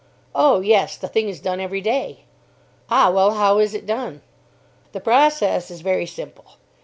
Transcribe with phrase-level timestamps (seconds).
[0.33, 2.21] "Oh yes, the thing is done every day."
[2.89, 4.23] "Ah, well, how is it done?"
[4.93, 6.55] "The process is very simple.